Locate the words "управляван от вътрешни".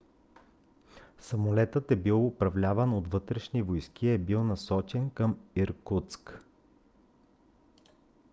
2.27-3.61